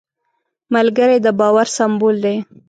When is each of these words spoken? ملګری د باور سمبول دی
ملګری 0.73 1.17
د 1.25 1.27
باور 1.39 1.67
سمبول 1.77 2.15
دی 2.25 2.35